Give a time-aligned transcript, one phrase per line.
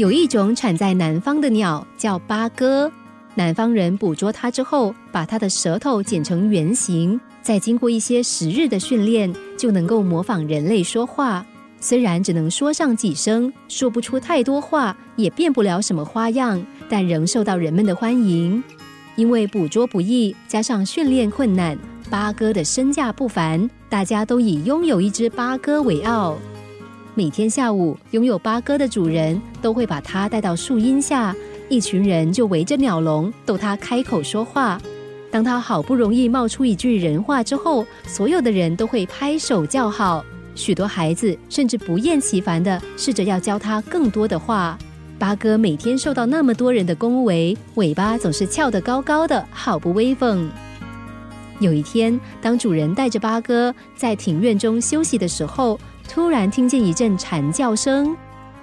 [0.00, 2.90] 有一种产在南方的鸟叫八哥，
[3.34, 11.44] 南方人捕捉它之后，把它的舌头剪成圆形，再经过一些时日的训练，就能够模仿人类说话。
[11.80, 18.64] 虽然只能说上几声，说不出太多话，也变不了什么花样，但仍受到人们的欢迎。
[19.16, 21.76] 因为捕捉不易，加上训练困难，
[22.08, 26.38] 八哥的身价不凡，大家都以拥有一只八哥为傲。
[27.20, 31.36] 每天下午，拥有八哥的主人都会把它带到树荫下，
[31.68, 34.80] 一群人就围着鸟笼逗它开口说话。
[35.30, 40.24] 当它好不容易冒出一句人话之后，所有的人都会拍手叫好。
[40.54, 44.78] 许多孩子甚至不厌其烦地试着要教它更多的话。
[45.18, 50.50] 八哥每天受到那么多人的恭维，尾巴总是翘得高高的，好不威风。
[51.58, 55.78] 有一天，当主人带着八哥在庭院中休息的时候，
[56.12, 58.16] 突然听见一阵蝉叫声，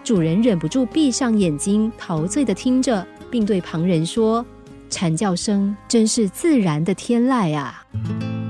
[0.04, 4.46] 主人忍不住闭上眼睛，陶醉的听着，并对旁人说
[4.92, 7.82] ：“蝉叫声真是自然的天籁啊！”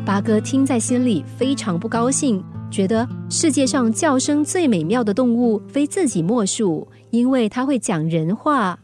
[0.03, 8.79] 八哥听在心里，非常不高兴，觉得世界上叫声最美妙的动物非自己莫属，因为它会讲人话。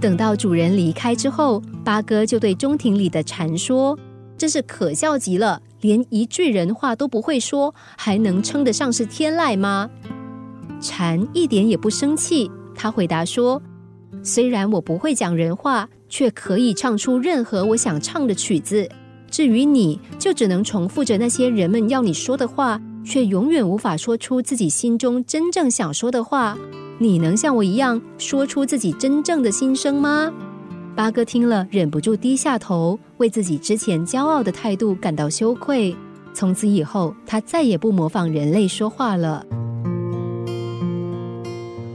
[0.00, 3.98] 等到主人离开之后，八哥就对中庭里的蝉说
[4.38, 9.88] ：“真是可笑极了。”连一句人话都不会说，还能称得上是天籁吗？
[10.80, 13.60] 蝉一点也不生气，他回答说
[14.22, 18.88] ：“虽然我不会讲人话，却可以唱出任何我想唱的曲子。
[19.30, 26.56] 至于你，就只能重复着那些人们要你说的话，却永远无法说出自己心中真正想说的话。
[26.98, 30.32] 你能像我一样说出自己真正的心声吗？”
[30.98, 35.94] 八哥听了，忍不住低下头，为自己之前骄傲的态度感到羞愧。
[36.34, 39.46] 从此以后，他再也不模仿人类说话了。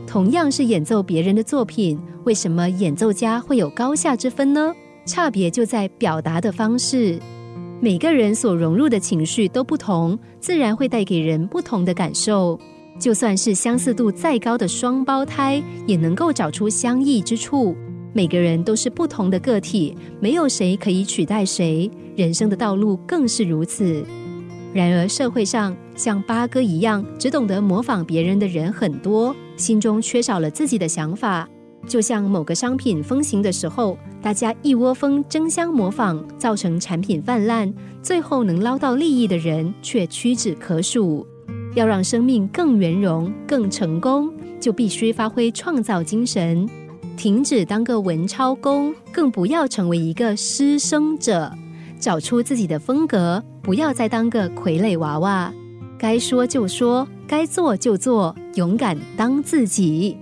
[0.08, 4.74] 同样是演奏别人的作品，为什么演奏家会有高下之分呢？
[5.06, 7.20] 差别就在表达的方式。
[7.82, 12.58] 每个人所融入的情绪都不同，自然会带给人不同的感受。
[12.98, 17.76] 就算是相似度再高的双胞胎，也能够找出相异之处。
[18.14, 21.90] 每个人都是不同的个体，没有谁可以取代谁。
[22.16, 24.06] 人生的道路更是如此。
[24.72, 31.48] 然而，社会上像八哥一样只懂得模仿别人的人很多，心中缺少了自己的想法。
[31.88, 41.28] 就像某个商品风行的时候，大家一窝蜂争相模仿，造成产品泛滥，最后能捞到利益的人却屈指可数。
[41.76, 46.70] 要让生命更圆融、更成功，就必须发挥创造精神。
[47.16, 51.52] 停止当个文抄工，更不要成为一个失声者，
[52.00, 55.54] 找出自己的风格，不要再当个傀儡娃娃。
[55.98, 60.18] 该说就说，该做就做，勇敢当自己。